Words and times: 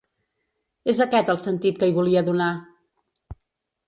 És 0.93 1.01
aquest 1.05 1.29
el 1.33 1.37
sentit 1.43 1.77
que 1.83 1.89
hi 1.91 1.95
volia 1.99 2.23
donar. 2.31 2.51